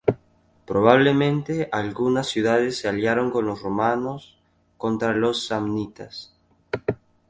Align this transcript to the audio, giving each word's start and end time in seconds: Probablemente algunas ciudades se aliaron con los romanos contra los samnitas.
Probablemente 0.65 1.69
algunas 1.71 2.25
ciudades 2.25 2.75
se 2.79 2.87
aliaron 2.87 3.29
con 3.29 3.45
los 3.45 3.61
romanos 3.61 4.39
contra 4.75 5.13
los 5.13 5.45
samnitas. 5.45 6.33